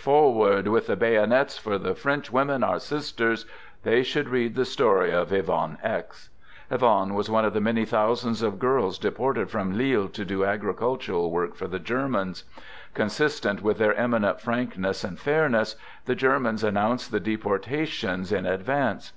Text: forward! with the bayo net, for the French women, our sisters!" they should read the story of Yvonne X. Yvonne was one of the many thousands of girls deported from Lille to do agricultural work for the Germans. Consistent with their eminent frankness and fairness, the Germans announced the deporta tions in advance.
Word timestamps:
forward! 0.00 0.68
with 0.68 0.86
the 0.86 0.94
bayo 0.94 1.24
net, 1.26 1.50
for 1.60 1.76
the 1.76 1.92
French 1.92 2.30
women, 2.30 2.62
our 2.62 2.78
sisters!" 2.78 3.44
they 3.82 4.00
should 4.04 4.28
read 4.28 4.54
the 4.54 4.64
story 4.64 5.10
of 5.10 5.32
Yvonne 5.32 5.76
X. 5.82 6.30
Yvonne 6.70 7.14
was 7.14 7.28
one 7.28 7.44
of 7.44 7.52
the 7.52 7.60
many 7.60 7.84
thousands 7.84 8.40
of 8.40 8.60
girls 8.60 8.96
deported 9.00 9.50
from 9.50 9.76
Lille 9.76 10.08
to 10.10 10.24
do 10.24 10.44
agricultural 10.44 11.32
work 11.32 11.56
for 11.56 11.66
the 11.66 11.80
Germans. 11.80 12.44
Consistent 12.94 13.60
with 13.60 13.78
their 13.78 13.94
eminent 13.94 14.40
frankness 14.40 15.02
and 15.02 15.18
fairness, 15.18 15.74
the 16.04 16.14
Germans 16.14 16.62
announced 16.62 17.10
the 17.10 17.18
deporta 17.18 17.84
tions 17.84 18.30
in 18.30 18.46
advance. 18.46 19.12